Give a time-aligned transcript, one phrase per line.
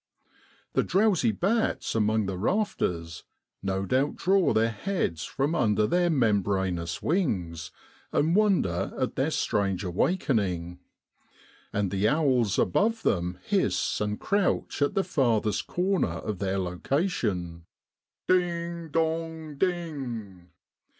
[0.73, 3.23] The drowsy bats among the rafters
[3.61, 7.69] no doubt draw their heads from under their membranous wings,
[8.11, 10.79] and wonder at their strange awakening;
[11.71, 17.67] and the owls above them hiss, and crouch at the farthest corner of their location.
[18.27, 20.49] Ding dong ding